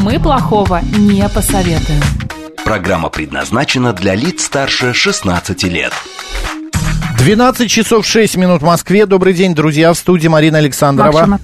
[0.00, 2.00] Мы плохого не посоветуем.
[2.64, 5.92] Программа предназначена для лиц старше 16 лет.
[7.18, 9.06] 12 часов 6 минут в Москве.
[9.06, 11.26] Добрый день, друзья, в студии Марина Александрова.
[11.26, 11.42] Макс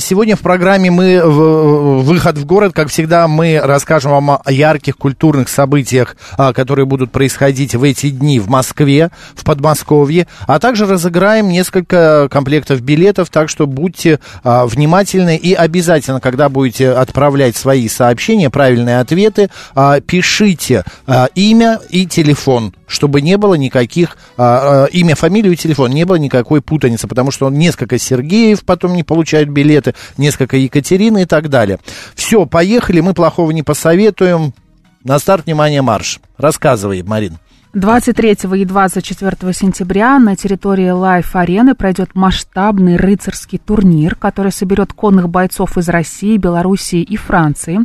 [0.00, 5.48] сегодня в программе мы «Выход в город», как всегда, мы расскажем вам о ярких культурных
[5.48, 11.48] событиях, а, которые будут происходить в эти дни в Москве, в Подмосковье, а также разыграем
[11.48, 18.50] несколько комплектов билетов, так что будьте а, внимательны и обязательно, когда будете отправлять свои сообщения,
[18.50, 25.14] правильные ответы, а, пишите а, имя и телефон, чтобы не было никаких а, а, имя,
[25.14, 29.94] фамилию и телефон, не было никакой путаницы, потому что несколько Сергеев потом не получают билеты,
[30.16, 31.78] несколько Екатерины и так далее.
[32.14, 34.52] Все, поехали, мы плохого не посоветуем.
[35.04, 36.20] На старт, внимание, марш.
[36.36, 37.38] Рассказывай, Марин.
[37.74, 45.76] 23 и 24 сентября на территории Лайф-арены пройдет масштабный рыцарский турнир, который соберет конных бойцов
[45.76, 47.80] из России, Белоруссии и Франции.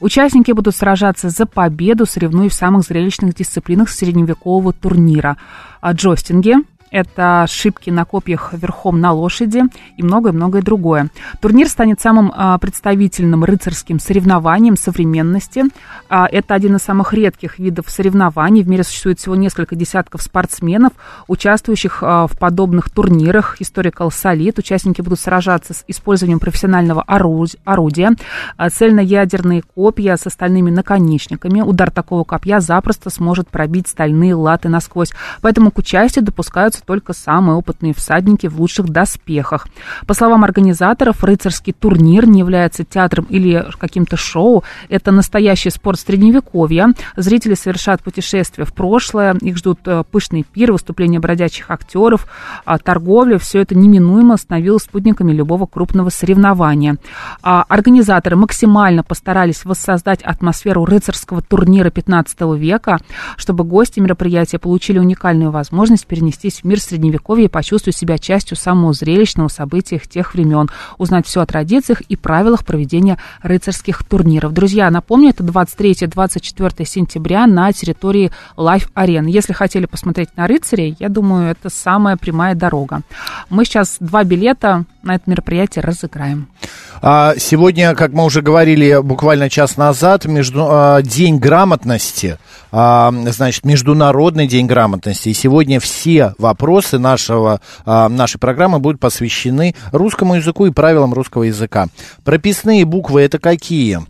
[0.00, 5.36] Участники будут сражаться за победу, соревнуясь в самых зрелищных дисциплинах средневекового турнира.
[5.86, 6.54] Джостинги,
[6.90, 9.62] это ошибки на копьях верхом на лошади
[9.96, 11.10] и многое-многое другое.
[11.40, 15.64] Турнир станет самым а, представительным рыцарским соревнованием современности.
[16.08, 18.62] А, это один из самых редких видов соревнований.
[18.62, 20.92] В мире существует всего несколько десятков спортсменов,
[21.26, 23.56] участвующих а, в подобных турнирах.
[23.60, 24.58] Historical Solid.
[24.58, 28.12] Участники будут сражаться с использованием профессионального орудия.
[28.72, 31.60] Цельноядерные копья с остальными наконечниками.
[31.60, 35.12] Удар такого копья запросто сможет пробить стальные латы насквозь.
[35.40, 39.68] Поэтому к участию допускаются только самые опытные всадники в лучших доспехах.
[40.06, 44.64] По словам организаторов, рыцарский турнир не является театром или каким-то шоу.
[44.88, 46.92] Это настоящий спорт средневековья.
[47.16, 49.34] Зрители совершат путешествие в прошлое.
[49.40, 52.26] Их ждут э, пышные пиры, выступления бродячих актеров,
[52.64, 53.38] а, торговля.
[53.38, 56.96] Все это неминуемо становилось спутниками любого крупного соревнования.
[57.42, 62.98] А, организаторы максимально постарались воссоздать атмосферу рыцарского турнира 15 века,
[63.36, 69.48] чтобы гости мероприятия получили уникальную возможность перенестись мир Средневековья и почувствовать себя частью самого зрелищного
[69.48, 70.68] события тех времен,
[70.98, 74.52] узнать все о традициях и правилах проведения рыцарских турниров.
[74.52, 79.28] Друзья, напомню, это 23-24 сентября на территории Life Arena.
[79.28, 83.02] Если хотели посмотреть на рыцарей, я думаю, это самая прямая дорога.
[83.50, 86.48] Мы сейчас два билета на это мероприятие разыграем.
[87.00, 92.38] А, сегодня, как мы уже говорили буквально час назад, между, а, День грамотности,
[92.72, 95.30] а, значит, Международный день грамотности.
[95.30, 101.86] И сегодня все вопросы нашего, нашей программы будут посвящены русскому языку и правилам русского языка.
[102.24, 104.00] Прописные буквы это какие?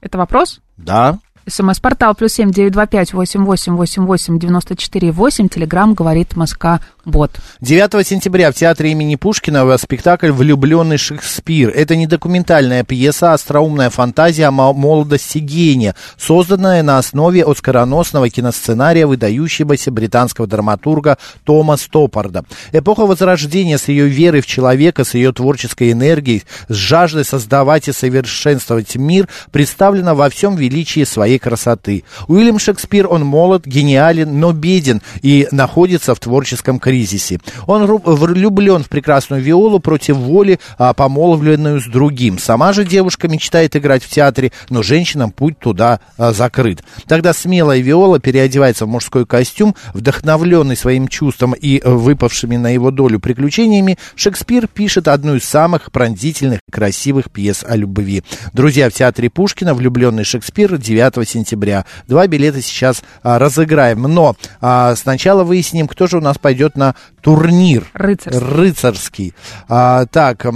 [0.00, 0.60] Это вопрос?
[0.76, 1.18] Да.
[1.46, 5.48] СМС-портал плюс семь девять два пять восемь восемь восемь восемь девяносто четыре восемь.
[5.48, 7.32] Телеграмм говорит Москва Бот.
[7.60, 11.70] 9 сентября в театре имени Пушкина спектакль «Влюбленный Шекспир».
[11.70, 19.08] Это не документальная пьеса, а остроумная фантазия о молодости гения, созданная на основе оскароносного киносценария
[19.08, 22.44] выдающегося британского драматурга Тома Стоппарда.
[22.70, 27.92] Эпоха Возрождения с ее верой в человека, с ее творческой энергией, с жаждой создавать и
[27.92, 32.04] совершенствовать мир, представлена во всем величии своей красоты.
[32.28, 37.40] Уильям Шекспир, он молод, гениален, но беден и находится в творческом кризисе.
[37.66, 42.38] Он влюблен в прекрасную Виолу против воли, а, помолвленную с другим.
[42.38, 46.82] Сама же девушка мечтает играть в театре, но женщинам путь туда а, закрыт.
[47.06, 53.20] Тогда смелая Виола переодевается в мужской костюм, вдохновленный своим чувством и выпавшими на его долю
[53.20, 58.22] приключениями, Шекспир пишет одну из самых пронзительных и красивых пьес о любви.
[58.52, 61.84] Друзья, в театре Пушкина «Влюбленный Шекспир» 9 сентября.
[62.06, 64.02] Два билета сейчас а, разыграем.
[64.02, 67.86] Но а, сначала выясним, кто же у нас пойдет на турнир.
[67.94, 68.40] Рыцарский.
[68.40, 69.34] Рыцарский.
[69.68, 70.46] А, так,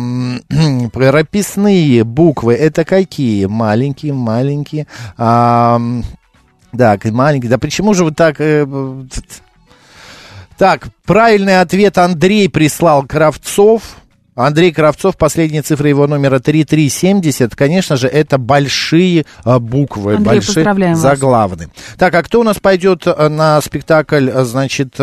[0.92, 3.46] прописные буквы это какие?
[3.46, 4.86] Маленькие, маленькие.
[5.16, 5.80] А,
[6.76, 7.50] так, маленькие.
[7.50, 8.36] Да почему же вы так...
[8.40, 8.66] Э,
[10.58, 13.82] так, правильный ответ Андрей прислал Кравцов.
[14.36, 17.56] Андрей Кравцов, последняя цифра его номера 3370.
[17.56, 21.68] Конечно же, это большие а, буквы, Андрей, большие заглавные.
[21.68, 21.76] Вас.
[21.96, 24.98] Так, а кто у нас пойдет э, на спектакль, э, значит,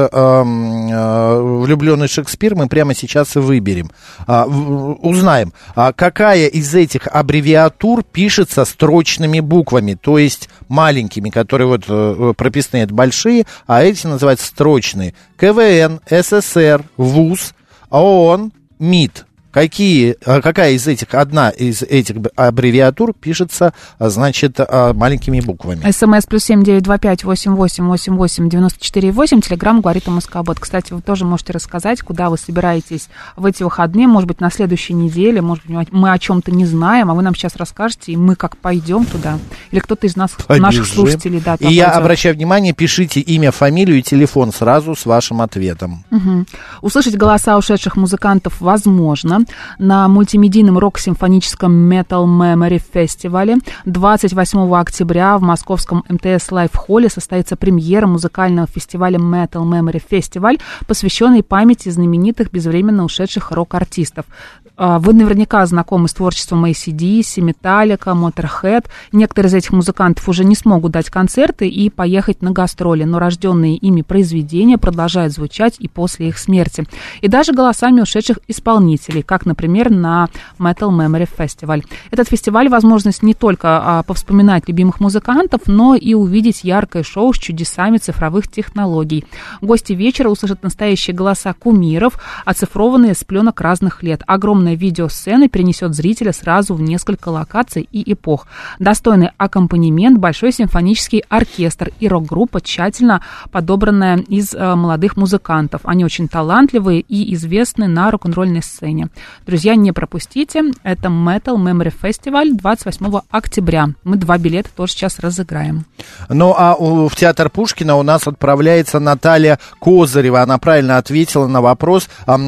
[0.93, 2.53] «Влюбленный Шекспир»?
[2.55, 3.89] Мы прямо сейчас и выберем.
[4.27, 11.85] А, узнаем, а какая из этих аббревиатур пишется строчными буквами, то есть маленькими, которые вот
[11.87, 15.15] э, прописные, это большие, а эти называются строчные.
[15.39, 17.55] КВН, СССР, ВУЗ,
[17.89, 18.51] ООН,
[18.83, 19.25] МИД.
[19.53, 25.89] Какие, а какая из этих, одна из этих аббревиатур пишется, а, значит, а, маленькими буквами?
[25.91, 29.41] СМС плюс семь девять два пять восемь восемь восемь восемь девяносто четыре восемь.
[29.41, 30.59] Телеграмм говорит о Москобот.
[30.59, 34.93] Кстати, вы тоже можете рассказать, куда вы собираетесь в эти выходные, может быть, на следующей
[34.93, 38.35] неделе, может быть, мы о чем-то не знаем, а вы нам сейчас расскажете, и мы
[38.35, 39.37] как пойдем туда.
[39.69, 40.63] Или кто-то из нас, Побежим.
[40.63, 45.41] наших слушателей, да, И я обращаю внимание, пишите имя, фамилию и телефон сразу с вашим
[45.41, 46.03] ответом.
[46.09, 46.45] Угу.
[46.81, 49.42] Услышать голоса ушедших музыкантов возможно
[49.77, 58.07] на мультимедийном рок-симфоническом Metal Memory фестивале 28 октября в московском МТС Live Холле состоится премьера
[58.07, 64.25] музыкального фестиваля Metal Memory Festival, посвященный памяти знаменитых безвременно ушедших рок-артистов.
[64.75, 68.85] А, вы наверняка знакомы с творчеством ACDC, Metallica, Motorhead.
[69.11, 73.75] Некоторые из этих музыкантов уже не смогут дать концерты и поехать на гастроли, но рожденные
[73.75, 76.85] ими произведения продолжают звучать и после их смерти.
[77.21, 81.83] И даже голосами ушедших исполнителей, как, например, на Metal Memory Festival.
[82.09, 87.37] Этот фестиваль– возможность не только а, повспоминать любимых музыкантов, но и увидеть яркое шоу с
[87.37, 89.25] чудесами цифровых технологий.
[89.61, 94.23] Гости вечера услышат настоящие голоса кумиров, оцифрованные с пленок разных лет.
[94.25, 98.47] Огромное огромная видеосцена перенесет зрителя сразу в несколько локаций и эпох.
[98.79, 103.21] Достойный аккомпанемент, большой симфонический оркестр и рок-группа, тщательно
[103.51, 105.81] подобранная из э, молодых музыкантов.
[105.83, 109.09] Они очень талантливые и известны на рок-н-ролльной сцене.
[109.45, 113.89] Друзья, не пропустите, это Metal Memory Festival 28 октября.
[114.03, 115.85] Мы два билета тоже сейчас разыграем.
[116.29, 120.41] Ну, а у, в театр Пушкина у нас отправляется Наталья Козырева.
[120.41, 122.07] Она правильно ответила на вопрос,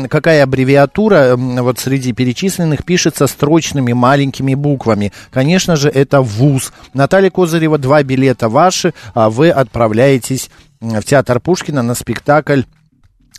[0.09, 5.11] какая аббревиатура вот среди среди перечисленных пишется строчными маленькими буквами.
[5.31, 6.71] Конечно же, это ВУЗ.
[6.93, 12.61] Наталья Козырева, два билета ваши, а вы отправляетесь в театр Пушкина на спектакль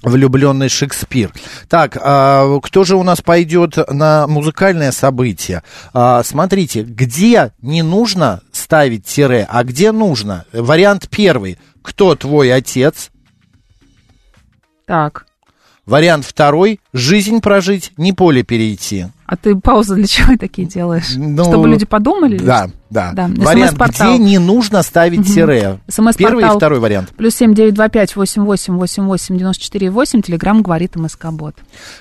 [0.03, 1.33] влюбленный Шекспир.
[1.69, 5.63] Так, а, кто же у нас пойдет на музыкальное событие?
[5.95, 10.45] А, смотрите, где не нужно ставить тире, а где нужно?
[10.53, 11.57] Вариант первый.
[11.83, 13.11] Кто твой отец?
[14.87, 15.26] Так.
[15.87, 19.07] Вариант второй– жизнь прожить, не поле перейти.
[19.27, 21.15] А ты паузы для чего такие делаешь?
[21.17, 22.39] Ну, Чтобы люди подумали?
[22.39, 23.13] Да, да.
[23.13, 23.29] да.
[23.29, 25.29] Вариант, где не нужно ставить угу.
[25.29, 25.81] тире.
[26.17, 27.11] Первый и второй вариант.
[27.17, 30.23] Плюс семь девять два пять восемь восемь восемь восемь девяносто четыре восемь.
[30.23, 31.57] Телеграмм говорит МСК Бот.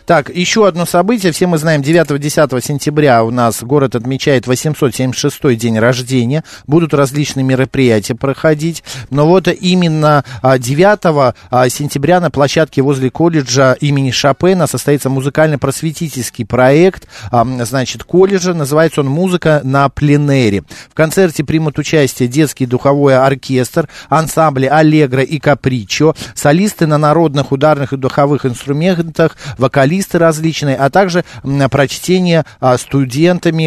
[0.06, 1.32] Так, еще одно событие.
[1.32, 6.44] Все мы знаем, 9-10 сентября у нас город отмечает 876-й день рождения.
[6.68, 8.84] Будут различные мероприятия проходить.
[9.10, 16.46] Но вот именно 9 а, а, сентября на площадке возле колледжа имени Шопена состоится музыкально-просветительский
[16.46, 18.54] проект значит, колледжа.
[18.54, 20.64] Называется он «Музыка на пленэре».
[20.90, 27.94] В концерте примут участие детский духовой оркестр, ансамбли «Аллегро» и «Капричо», солисты на народных ударных
[27.94, 31.24] и духовых инструментах, вокалисты различные, а также
[31.70, 33.66] прочтение а, студентами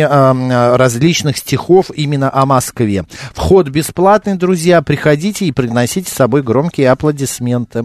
[0.77, 3.05] различных стихов именно о Москве.
[3.35, 4.83] Вход бесплатный, друзья.
[4.83, 7.85] Приходите и приносите с собой громкие аплодисменты.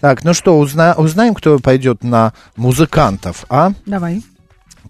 [0.00, 3.72] Так, ну что, узна, узнаем, кто пойдет на музыкантов, а?
[3.86, 4.22] Давай.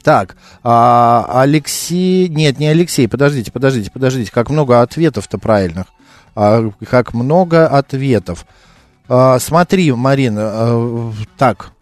[0.04, 2.28] Так, а, Алексей...
[2.28, 4.30] Нет, не Алексей, подождите, подождите, подождите.
[4.30, 5.86] Как много ответов-то правильных.
[6.36, 8.44] А, как много ответов.
[9.08, 11.72] А, смотри, Марина, а, так,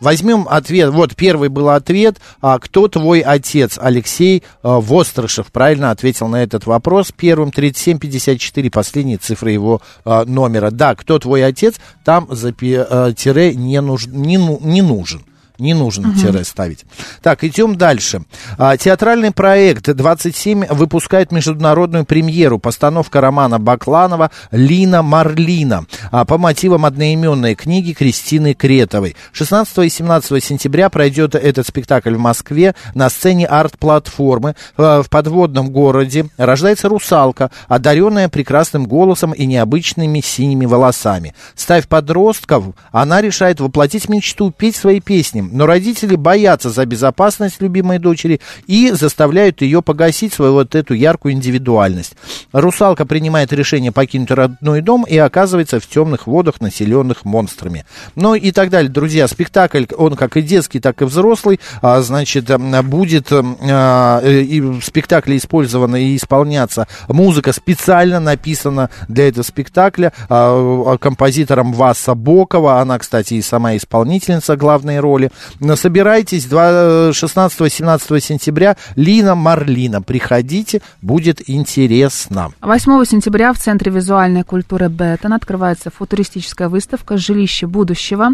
[0.00, 0.90] Возьмем ответ.
[0.90, 2.20] Вот первый был ответ.
[2.40, 3.78] А, кто твой отец?
[3.80, 7.12] Алексей а, Вострышев правильно ответил на этот вопрос.
[7.16, 10.70] Первым 3754, последние цифры его а, номера.
[10.70, 11.76] Да, кто твой отец?
[12.04, 15.22] Там за а, тире не, нуж, не, не нужен.
[15.58, 16.18] Не нужно угу.
[16.18, 16.84] тире ставить.
[17.22, 18.22] Так, идем дальше.
[18.58, 22.58] А, театральный проект 27 выпускает международную премьеру.
[22.58, 29.14] Постановка романа Бакланова «Лина Марлина» а, по мотивам одноименной книги Кристины Кретовой.
[29.32, 34.56] 16 и 17 сентября пройдет этот спектакль в Москве на сцене арт-платформы.
[34.76, 41.32] А, в подводном городе рождается русалка, одаренная прекрасным голосом и необычными синими волосами.
[41.54, 45.56] Ставь подростков, она решает воплотить мечту, петь свои песни ним.
[45.56, 51.34] Но родители боятся за безопасность любимой дочери и заставляют ее погасить свою вот эту яркую
[51.34, 52.14] индивидуальность.
[52.52, 57.84] Русалка принимает решение покинуть родной дом и оказывается в темных водах, населенных монстрами.
[58.14, 58.90] Ну и так далее.
[58.90, 62.50] Друзья, спектакль, он как и детский, так и взрослый, а, значит,
[62.84, 71.72] будет а, в спектакле использована и исполняться музыка специально написана для этого спектакля а, композитором
[71.72, 72.80] Васа Бокова.
[72.80, 75.30] Она, кстати, и сама исполнительница главной роли.
[75.74, 78.76] Собирайтесь 16-17 сентября.
[78.96, 80.02] Лина Марлина.
[80.02, 82.52] Приходите, будет интересно.
[82.60, 88.30] 8 сентября в Центре визуальной культуры Беттон открывается футуристическая выставка «Жилище будущего».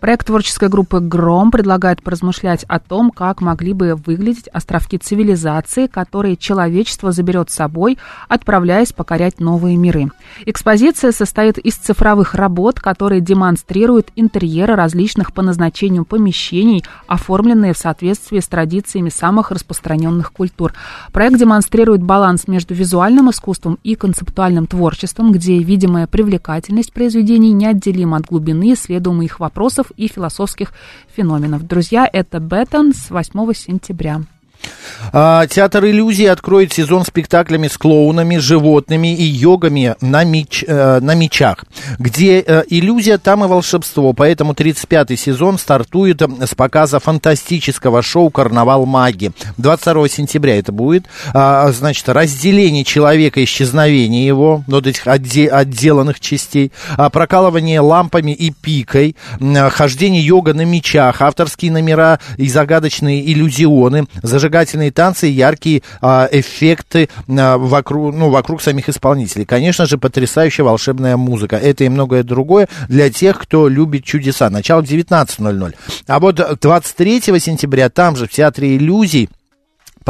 [0.00, 6.36] Проект творческой группы «Гром» предлагает поразмышлять о том, как могли бы выглядеть островки цивилизации, которые
[6.36, 10.10] человечество заберет с собой, отправляясь покорять новые миры.
[10.46, 16.39] Экспозиция состоит из цифровых работ, которые демонстрируют интерьеры различных по назначению помещений,
[17.06, 20.72] оформленные в соответствии с традициями самых распространенных культур.
[21.12, 28.26] Проект демонстрирует баланс между визуальным искусством и концептуальным творчеством, где видимая привлекательность произведений неотделима от
[28.26, 30.72] глубины исследуемых вопросов и философских
[31.14, 31.66] феноменов.
[31.66, 34.22] Друзья, это Беттон с 8 сентября.
[35.12, 41.14] А, театр иллюзий откроет сезон спектаклями с клоунами, животными и йогами на, меч, э, на
[41.14, 41.64] мечах.
[41.98, 44.12] Где э, иллюзия, там и волшебство.
[44.12, 49.32] Поэтому 35-й сезон стартует с показа фантастического шоу «Карнавал маги».
[49.58, 51.06] 22 сентября это будет.
[51.32, 58.50] А, значит, разделение человека, исчезновение его, вот этих отде, отделанных частей, а, прокалывание лампами и
[58.50, 59.16] пикой,
[59.70, 64.06] хождение йога на мечах, авторские номера и загадочные иллюзионы,
[64.50, 69.46] зажигательные танцы яркие а, эффекты а, вокруг, ну, вокруг самих исполнителей.
[69.46, 71.56] Конечно же, потрясающая волшебная музыка.
[71.56, 74.50] Это и многое другое для тех, кто любит чудеса.
[74.50, 75.74] Начало в 19.00.
[76.06, 79.28] А вот 23 сентября там же в Театре иллюзий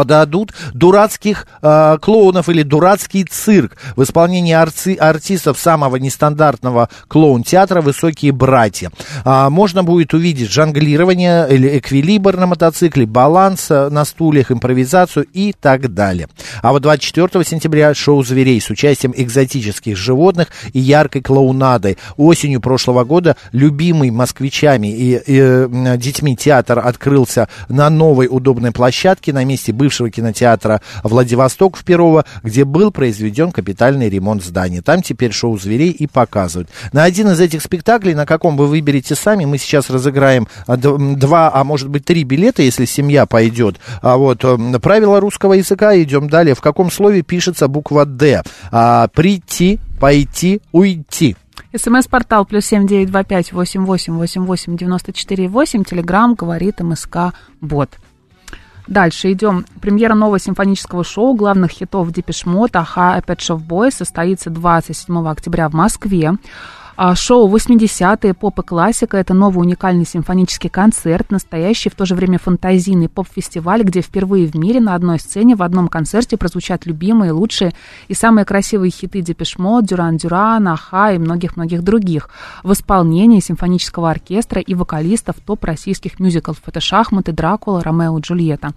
[0.01, 8.33] подадут дурацких э, клоунов или дурацкий цирк в исполнении арци, артистов самого нестандартного клоун-театра «Высокие
[8.33, 8.93] братья».
[9.27, 15.93] А, можно будет увидеть жонглирование или эквилибр на мотоцикле, баланс на стульях, импровизацию и так
[15.93, 16.29] далее.
[16.63, 21.99] А вот 24 сентября шоу «Зверей» с участием экзотических животных и яркой клоунадой.
[22.17, 25.67] Осенью прошлого года любимый москвичами и, и
[25.99, 32.65] детьми театр открылся на новой удобной площадке на месте бывшего кинотеатра Владивосток в Перово, где
[32.65, 34.83] был произведен капитальный ремонт здания.
[34.83, 36.71] Там теперь шоу зверей и показывают.
[36.93, 41.51] На один из этих спектаклей, на каком вы выберете сами, мы сейчас разыграем а, два,
[41.53, 43.79] а может быть три билета, если семья пойдет.
[44.03, 46.55] А вот э, правила русского языка, идем далее.
[46.55, 48.43] В каком слове пишется буква «Д»?
[48.71, 51.37] А, прийти, пойти, уйти.
[51.77, 55.85] СМС-портал плюс семь девять два пять восемь восемь восемь восемь девяносто четыре восемь.
[55.85, 57.91] Телеграмм говорит МСК Бот.
[58.91, 59.65] Дальше идем.
[59.81, 65.69] Премьера нового симфонического шоу главных хитов Депешмот, Аха и Pet Shop Boys состоится 27 октября
[65.69, 66.33] в Москве.
[67.03, 72.15] А, шоу 80-е, поп и классика– это новый уникальный симфонический концерт, настоящий в то же
[72.15, 77.33] время фантазийный поп-фестиваль, где впервые в мире на одной сцене в одном концерте прозвучат любимые,
[77.33, 77.73] лучшие
[78.09, 82.29] и самые красивые хиты Депешмо, Дюран Дюран, Аха и многих-многих других
[82.63, 88.73] в исполнении симфонического оркестра и вокалистов топ российских мюзиклов– это «Шахматы», «Дракула», «Ромео и Джульетта».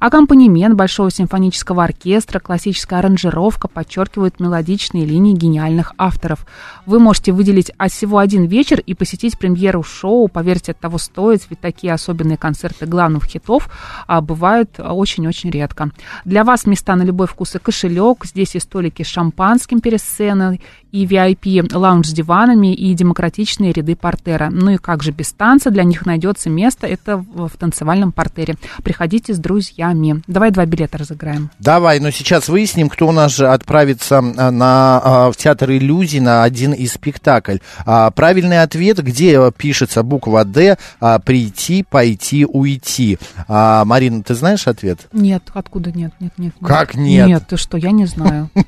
[0.00, 6.46] Аккомпанемент Большого симфонического оркестра, классическая аранжировка подчеркивают мелодичные линии гениальных авторов.
[6.86, 10.28] Вы можете выделить выделить а всего один вечер и посетить премьеру шоу.
[10.28, 13.68] Поверьте, от того стоит, ведь такие особенные концерты главных хитов
[14.06, 15.90] а, бывают очень-очень редко.
[16.24, 18.24] Для вас места на любой вкус и кошелек.
[18.24, 20.60] Здесь и столики с шампанским перед сценой,
[20.92, 24.48] и VIP лаунж с диванами, и демократичные ряды портера.
[24.50, 28.56] Ну и как же без танца, для них найдется место, это в, в танцевальном портере.
[28.82, 30.22] Приходите с друзьями.
[30.26, 31.50] Давай два билета разыграем.
[31.58, 36.20] Давай, но сейчас выясним, кто у нас же отправится а, на, а, в театр иллюзий
[36.20, 37.58] на один из спектаклей спектакль.
[37.86, 43.18] А, правильный ответ, где пишется буква «Д», а, прийти, пойти, уйти.
[43.46, 45.08] А, Марина, ты знаешь ответ?
[45.12, 46.54] Нет, откуда нет, нет, нет.
[46.62, 47.26] Как нет?
[47.26, 48.50] Нет, ты что, я не знаю.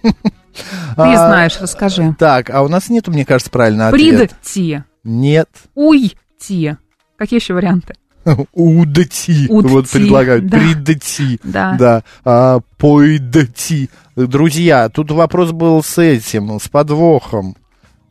[0.97, 2.15] Ты знаешь, расскажи.
[2.19, 4.35] Так, а у нас нету, мне кажется, правильного ответа.
[4.35, 4.83] Придти.
[5.05, 5.49] Нет.
[5.77, 6.75] Уйти.
[7.17, 7.95] Какие еще варианты?
[8.53, 9.47] Удати.
[9.49, 10.49] Вот предлагают.
[10.49, 10.59] Да.
[10.59, 11.39] Придати.
[11.45, 11.77] Да.
[11.79, 12.03] Да.
[12.25, 13.89] А, пойдати.
[14.17, 17.57] Друзья, тут вопрос был с этим, с подвохом.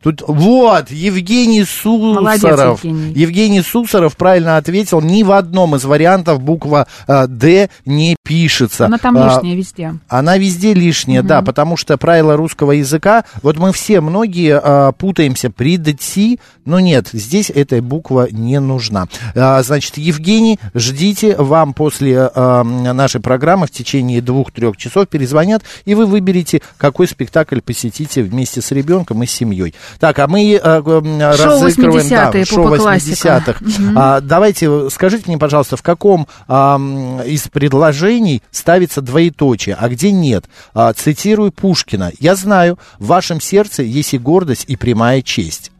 [0.02, 2.22] Тут вот, Евгений Сусаров.
[2.22, 3.12] Молодец, Евгений.
[3.14, 5.00] Евгений Сусаров правильно ответил.
[5.02, 8.86] Ни в одном из вариантов буква э, «Д» не пишется.
[8.86, 9.94] Она там А, лишняя везде.
[10.08, 15.50] Она везде лишняя, да, потому что правила русского языка, вот мы все, многие а, путаемся
[15.50, 19.06] при «дти», но нет, здесь эта буква не нужна.
[19.34, 25.94] А, значит, Евгений, ждите, вам после а, нашей программы в течение двух-трех часов перезвонят, и
[25.94, 29.74] вы выберете, какой спектакль посетите вместе с ребенком и с семьей.
[29.98, 32.06] Так, а мы а, м, Шоу разыгрываем...
[32.06, 33.42] 80-е, шоу попа классика.
[33.46, 33.64] 80-х.
[33.96, 36.78] А, давайте, скажите мне, пожалуйста, в каком а,
[37.26, 40.44] из предложений ставится двоеточие, а где нет?
[40.74, 42.12] А, цитирую Пушкина.
[42.18, 45.72] «Я знаю, в вашем сердце есть и гордость, и прямая честь».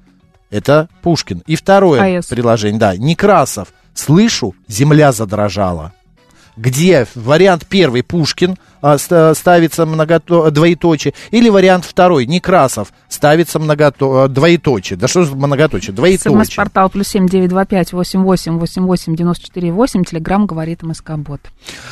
[0.51, 1.43] Это Пушкин.
[1.47, 2.27] И второе А.С.
[2.27, 3.69] предложение, да, Некрасов.
[3.95, 5.93] «Слышу, земля задрожала».
[6.61, 14.29] Где вариант первый Пушкин а, ста- ставится многото- двоеточие, или вариант второй Некрасов ставится многото-
[14.29, 14.99] двоеточие.
[14.99, 15.95] Да что же многоточие?
[15.95, 16.45] Двоеточие.
[16.45, 20.05] СМС-портал плюс семь девять два пять восемь восемь восемь восемь девяносто четыре восемь.
[20.05, 21.41] Телеграмм говорит МСК Бот.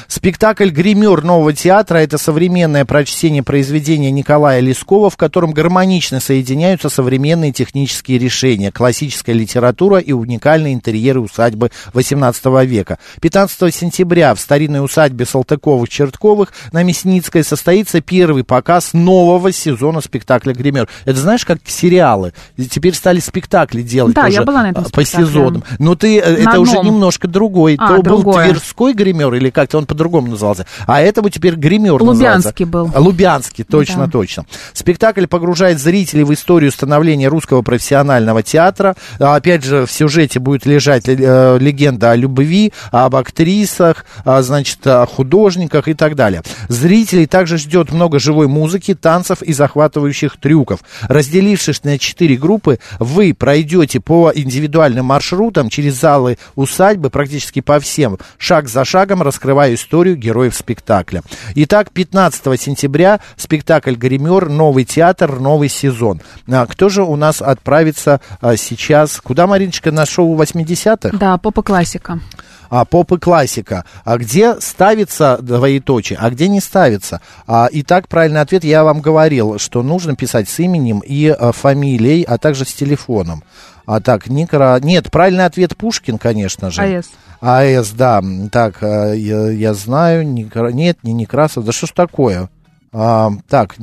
[0.07, 7.53] Спектакль «Гример» нового театра– это современное прочтение произведения Николая Лескова, в котором гармонично соединяются современные
[7.53, 12.99] технические решения, классическая литература и уникальные интерьеры усадьбы XVIII века.
[13.21, 20.89] 15 сентября в старинной усадьбе Салтыковых-Чертковых на Мясницкой состоится первый показ нового сезона спектакля «Гример».
[21.05, 22.33] Это знаешь, как сериалы.
[22.69, 25.27] Теперь стали спектакли делать Да, тоже я была на этом по спектакле.
[25.27, 25.65] сезонам.
[25.79, 26.87] Но ты, э, На это уже одном.
[26.87, 27.77] немножко другой.
[27.79, 28.49] А, То был другое.
[28.51, 30.67] Тверской гример или как-то он по-другому назывался.
[30.89, 32.67] А этому теперь гример Лубянский называется.
[32.67, 32.91] был.
[32.95, 34.11] А, Лубянский, точно, Да.
[34.11, 34.45] точно.
[34.73, 38.97] Спектакль погружает зрителей в историю становления русского профессионального театра.
[39.21, 44.05] А, Опять же, в сюжете будет лежать э, легенда о любви, об актрисах,
[44.49, 46.43] значит, о художниках и так далее.
[46.69, 50.81] Зрителей также ждет много живой музыки, танцев и захватывающих трюков.
[51.03, 58.19] Разделившись на четыре группы, вы пройдете по индивидуальным маршрутам через залы усадьбы практически по всем,
[58.39, 61.23] шаг за шагом раскрывая историю героев спектакля.
[61.55, 66.21] Итак, 15 сентября спектакль «Гример», новый театр, новый сезон.
[66.49, 69.21] А, кто же у нас отправится а, сейчас?
[69.21, 71.17] Куда, Мариночка, на шоу 80-х?
[71.17, 72.21] Да, попа классика.
[72.71, 73.85] А, поп и классика.
[74.05, 77.21] А где ставится двоеточие, а где не ставится?
[77.47, 82.23] А, итак, правильный ответ я вам говорил, что нужно писать с именем и а, фамилией,
[82.23, 83.43] а также с телефоном.
[83.87, 84.79] А так, Никра...
[84.83, 86.83] Нет, правильный ответ Пушкин, конечно же.
[86.83, 87.07] АЭС.
[87.41, 88.23] АЭС, да.
[88.53, 90.27] Так, а, я, я знаю.
[90.27, 91.65] Некра- Нет, не Некрасов.
[91.65, 92.51] Да что ж такое?
[92.93, 93.77] А, так,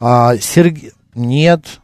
[0.00, 0.92] а, Сергей...
[1.14, 1.80] Нет.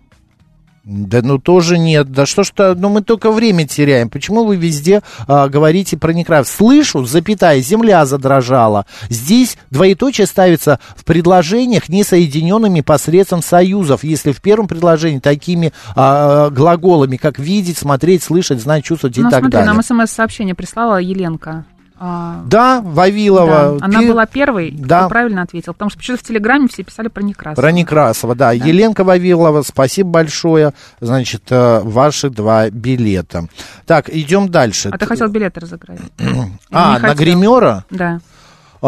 [0.87, 2.13] Да ну тоже нет.
[2.13, 4.09] Да что ж то, ну мы только время теряем.
[4.09, 6.55] Почему вы везде а, говорите про Некрасов?
[6.55, 8.87] Слышу, запятая, земля задрожала.
[9.11, 14.05] Здесь двоеточие ставится в предложениях, не соединенными посредством союзов.
[14.05, 19.31] Если в первом предложении такими а, глаголами, как видеть, смотреть, слышать, знать, чувствовать и Ну,
[19.31, 19.73] так смотри, далее.
[19.73, 21.65] нам смс-сообщение прислала Еленка.
[21.99, 23.79] А, Да, Вавилова.
[23.79, 25.01] да, Она Пи- была первой, Да.
[25.01, 25.73] кто правильно ответил.
[25.73, 27.55] Потому что почему-то в Телеграме все писали про Некрасова.
[27.63, 28.53] Про Некрасова, да.
[28.53, 30.73] Еленка Вавилова, спасибо большое.
[31.01, 33.49] Значит, э, ваши два билета.
[33.87, 34.91] Так, идем дальше.
[34.93, 36.01] А ты хотел билеты разыграть?
[36.71, 37.85] А, на гримера?
[37.91, 38.21] Да.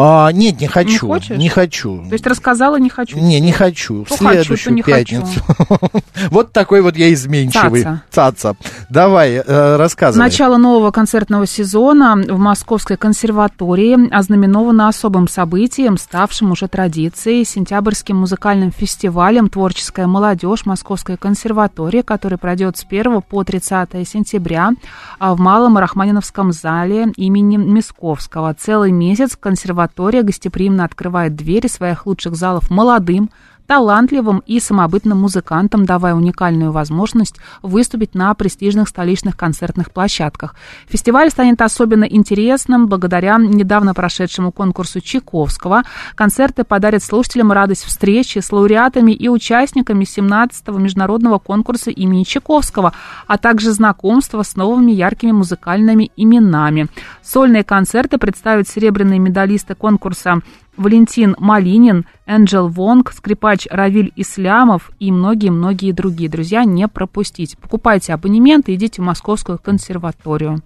[0.01, 1.07] А, нет, не хочу.
[1.07, 1.37] хочешь?
[1.37, 2.05] Не хочу.
[2.07, 3.17] То есть рассказала, не хочу.
[3.19, 4.05] Не, не хочу.
[4.05, 5.21] В То хочу, следующую то не хочу.
[5.21, 5.41] пятницу.
[6.31, 7.83] Вот такой вот я изменчивый.
[7.83, 8.01] Цаца.
[8.11, 8.55] Цаца.
[8.89, 10.23] Давай, э, рассказывай.
[10.23, 18.71] Начало нового концертного сезона в Московской консерватории ознаменовано особым событием, ставшим уже традицией, сентябрьским музыкальным
[18.71, 24.71] фестивалем «Творческая молодежь» Московской консерватории, который пройдет с 1 по 30 сентября
[25.19, 28.53] а, в Малом Рахманиновском зале имени Мисковского.
[28.53, 29.88] Целый месяц консерватория
[30.23, 33.29] гостеприимно открывает двери своих лучших залов молодым,
[33.69, 40.55] талантливым и самобытным музыкантам, давая уникальную возможность выступить на престижных столичных концертных площадках.
[40.87, 45.83] Фестиваль станет особенно интересным благодаря недавно прошедшему конкурсу Чайковского.
[46.15, 52.93] Концерты подарят слушателям радость встречи с лауреатами и участниками 17-го международного конкурса имени Чайковского,
[53.27, 56.87] а также знакомство с новыми яркими музыкальными именами.
[57.21, 60.41] Сольные концерты представят серебряные медалисты конкурса
[60.79, 66.29] Валентин Малинин, Энджел Вонг, скрипач Равиль Ислямов и многие-многие другие.
[66.29, 67.57] Друзья, не пропустите.
[67.57, 70.63] Покупайте абонементы, идите в Московскую консерваторию.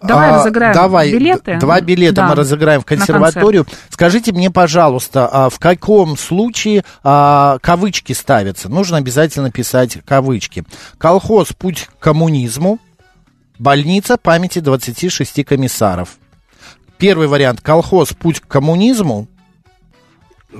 [0.00, 1.58] Давай А, разыграем давай, билеты.
[1.58, 3.66] Два билета Да, мы разыграем в консерваторию.
[3.88, 8.68] Скажите мне, пожалуйста, а в каком случае а, кавычки ставятся?
[8.68, 10.64] Нужно обязательно писать кавычки.
[10.98, 12.78] Колхоз «Путь к коммунизму»,
[13.58, 16.16] больница памяти 26 комиссаров.
[16.98, 19.28] Первый вариант колхоз «Путь к коммунизму»,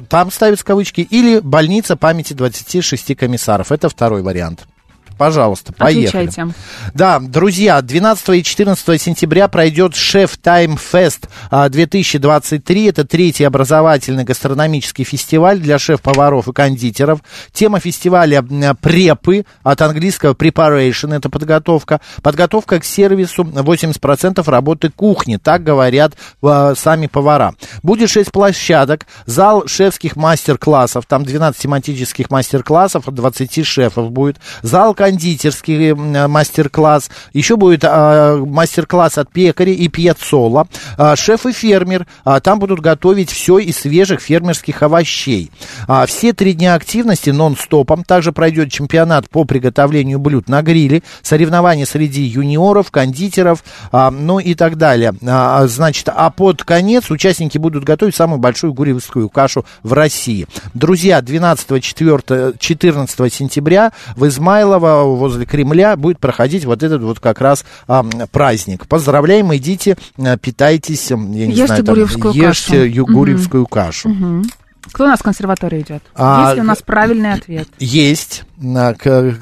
[0.08, 3.72] там ставятся кавычки, или больница памяти 26 комиссаров.
[3.72, 4.66] Это второй вариант.
[5.16, 6.26] Пожалуйста, поехали.
[6.26, 6.54] Отвечайте.
[6.94, 12.86] Да, друзья, 12 и 14 сентября пройдет Шеф Тайм Фест 2023.
[12.86, 17.20] Это третий образовательный гастрономический фестиваль для шеф-поваров и кондитеров.
[17.52, 18.42] Тема фестиваля
[18.80, 22.00] препы, от английского preparation, это подготовка.
[22.22, 27.54] Подготовка к сервису 80% работы кухни, так говорят э, сами повара.
[27.82, 34.38] Будет 6 площадок, зал шефских мастер-классов, там 12 тематических мастер-классов, от 20 шефов будет.
[34.62, 35.94] Зал кондитерский
[36.28, 37.10] мастер-класс.
[37.32, 40.68] Еще будет э, мастер-класс от пекаря и пьецола.
[40.96, 42.06] Э, шеф и фермер.
[42.24, 45.50] Э, там будут готовить все из свежих фермерских овощей.
[45.88, 48.04] Э, все три дня активности нон-стопом.
[48.04, 54.54] Также пройдет чемпионат по приготовлению блюд на гриле, соревнования среди юниоров, кондитеров, э, ну и
[54.54, 55.14] так далее.
[55.20, 60.46] Э, значит, а под конец участники будут готовить самую большую гурьевскую кашу в России.
[60.74, 68.04] Друзья, 12-14 сентября в Измайлово возле Кремля будет проходить вот этот вот как раз а,
[68.30, 68.86] праздник.
[68.86, 69.96] Поздравляем, идите,
[70.40, 73.06] питайтесь, я не ешьте знаю, там, гурьевскую ешьте кашу.
[73.06, 74.08] гурьевскую кашу.
[74.08, 74.44] Мгм.
[74.92, 76.02] Кто у нас в консерваторию идет?
[76.14, 77.68] А, Есть ли у нас правильный ответ?
[77.78, 78.44] Есть.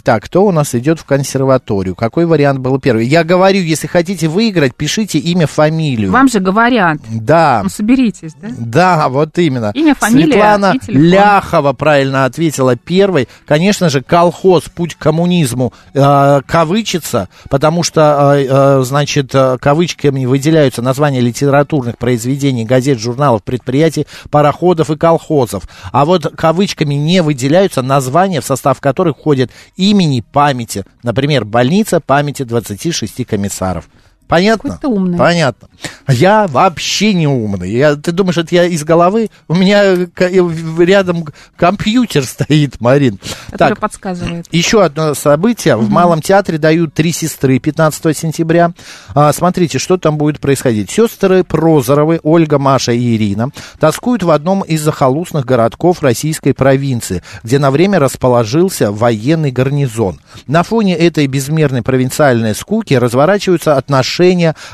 [0.02, 1.94] Так, кто у нас идет в консерваторию?
[1.94, 3.06] Какой вариант был первый?
[3.06, 6.10] Я говорю, если хотите выиграть, пишите имя, фамилию.
[6.10, 6.98] Вам же говорят.
[7.10, 7.60] Да.
[7.62, 8.48] Ну, соберитесь, да?
[8.58, 9.72] Да, вот именно.
[9.74, 10.74] Имя, фамилия Светлана.
[10.88, 13.28] Ляхова правильно ответила первой.
[13.46, 20.24] Конечно же, колхоз «Путь к коммунизму» э, кавычится, потому что, э, э, значит, э, кавычками
[20.24, 25.64] выделяются названия литературных произведений, газет, журналов, предприятий, пароходов и колхозов.
[25.92, 30.84] А вот кавычками не выделяются названия, в состав которых входят имени памяти.
[31.02, 33.88] Например, больница памяти 26 комиссаров.
[34.30, 34.70] Понятно?
[34.70, 35.18] Какой ты умный.
[35.18, 35.68] Понятно.
[36.08, 37.70] Я вообще не умный.
[37.70, 39.28] Я, ты думаешь, это я из головы?
[39.48, 40.30] У меня к-
[40.78, 41.24] рядом
[41.56, 43.18] компьютер стоит, Марин.
[43.50, 44.46] Который Так, подсказывает.
[44.52, 45.76] еще одно событие.
[45.76, 48.72] В Малом театре дают «Три сестры» 15 сентября.
[49.14, 50.90] А, смотрите, что там будет происходить.
[50.90, 57.58] Сестры Прозоровы, Ольга, Маша и Ирина, тоскуют в одном из захолустных городков российской провинции, где
[57.58, 60.20] на время расположился военный гарнизон.
[60.46, 64.19] На фоне этой безмерной провинциальной скуки разворачиваются отношения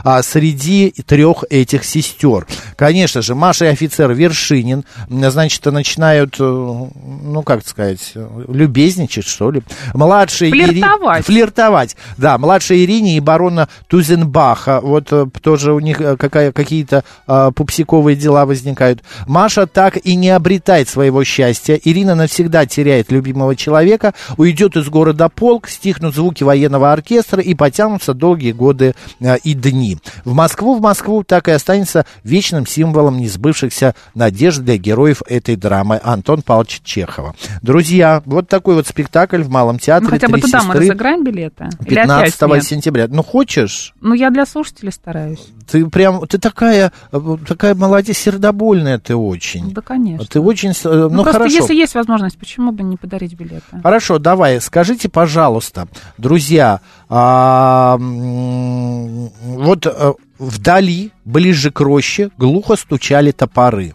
[0.05, 2.47] а, среди трех этих сестер.
[2.77, 8.13] Конечно же, Маша и офицер Вершинин, значит, начинают, э, ну, как сказать,
[8.49, 9.63] любезничать, что ли.
[9.95, 11.25] Младшие Ири- Флиртовать.
[11.27, 12.39] Флиртовать, да.
[12.39, 14.81] Младшая Ирине и барона Тузенбаха.
[14.83, 19.03] Вот э, тоже у них э, какая, какие-то э, пупсиковые дела возникают.
[19.27, 21.79] Маша так и не обретает своего счастья.
[21.83, 28.15] Ирина навсегда теряет любимого человека, уйдет из города полк, стихнут звуки военного оркестра и потянутся
[28.15, 28.95] долгие годы
[29.37, 29.99] и дни.
[30.25, 36.01] В Москву, в Москву так и останется вечным символом несбывшихся надежд для героев этой драмы
[36.03, 37.35] Антон Павлович Чехова.
[37.63, 40.81] Друзья, вот такой вот спектакль в Малом театре Ну, хотя бы «Три туда мы сестры»
[40.81, 41.69] разыграем билеты?
[41.85, 42.65] Или опять 15 нет?
[42.65, 43.07] сентября.
[43.09, 43.95] Ну, хочешь?
[44.01, 45.47] Ну, я для слушателей стараюсь.
[45.67, 49.73] Ты прям, ты такая, э, такая молодец, сердобольная ты очень.
[49.73, 50.27] Да, конечно.
[50.27, 51.57] Ты очень, э, Ну, ну, просто хорошо.
[51.57, 53.63] если есть возможность, почему бы не подарить билеты?
[53.83, 63.95] Хорошо, давай, скажите, пожалуйста, друзья, а, вот э, вдали, ближе к роще, глухо стучали топоры.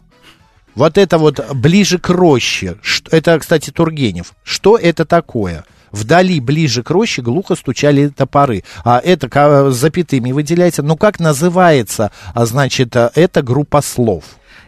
[0.75, 2.77] Вот это вот ближе к роще,
[3.11, 4.33] это, кстати, Тургенев.
[4.43, 5.65] Что это такое?
[5.91, 8.63] Вдали, ближе к роще, глухо стучали топоры.
[8.83, 10.83] А это запятыми выделяется.
[10.83, 14.23] Ну, как называется, а, значит, э, эта группа слов?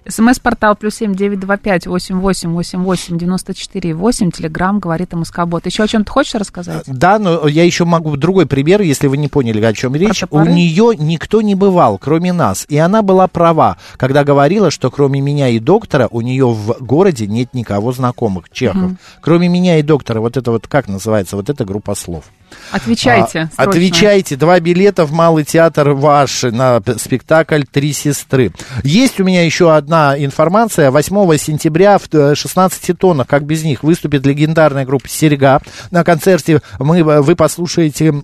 [0.07, 4.31] СМС-портал плюс семь девять два пять восемь восемь восемь восемь девяносто четыре восемь.
[4.31, 5.65] Телеграмм говорит МСК-бот.
[5.65, 6.83] Еще о чем-то хочешь рассказать?
[6.87, 10.23] Да, но я еще могу другой пример, если вы не поняли, о чем речь.
[10.29, 12.65] У нее никто не бывал, кроме нас.
[12.69, 17.27] И она была права, когда говорила, что кроме меня и доктора у нее в городе
[17.27, 18.91] нет никого знакомых, чехов.
[19.21, 22.25] Кроме меня и доктора, вот это вот, как называется, вот эта группа слов.
[22.71, 23.49] Отвечайте.
[23.57, 23.63] А.
[23.63, 24.35] Отвечайте.
[24.35, 28.51] Два билета в Малый театр ваши на спектакль «Три сестры».
[28.83, 30.91] Есть у меня еще одна информация.
[30.91, 35.61] 8 сентября в э, 16 тоннах, как без них, выступит легендарная группа «Серега».
[35.91, 38.21] На концерте мы, э, вы послушаете э,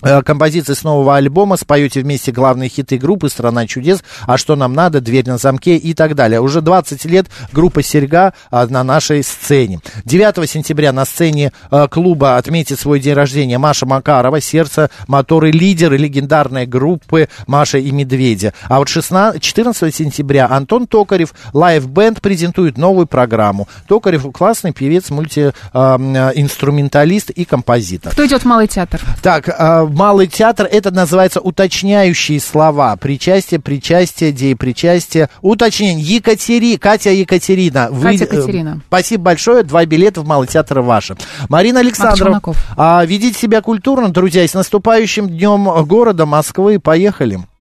[0.00, 5.00] композиции с нового альбома, споете вместе главные хиты группы «Страна чудес», «А что нам надо»,
[5.00, 6.40] «Дверь на замке» и так далее.
[6.40, 9.80] Уже 20 лет группа «Серьга» а, на нашей сцене.
[10.04, 15.96] 9 сентября на сцене э, клуба отметит свой день рождения Маша Макарова, сердце, моторы, лидеры
[15.96, 18.52] легендарной группы «Маша и Медведи».
[18.68, 23.68] А вот 16, 14 сентября Антон Токарев, live band, презентует новую программу.
[23.86, 28.12] Токарев классный певец, мультиинструменталист и композитор.
[28.12, 29.00] Кто идет в Малый театр?
[29.22, 29.48] Так,
[29.88, 32.96] Малый театр, это называется уточняющие слова.
[32.96, 35.28] Причастие, причастие, деепричастие.
[35.40, 36.04] Уточнение.
[36.04, 37.88] Екатери, Катя Екатерина.
[38.02, 38.80] Катя Екатерина.
[38.86, 39.62] Спасибо большое.
[39.62, 41.16] Два билета в Малый театр ваши.
[41.48, 42.40] Марина Александровна.
[42.76, 44.44] А, ведите себя культурно, друзья.
[44.44, 46.78] И с наступающим днем города Москвы.
[46.78, 47.40] Поехали.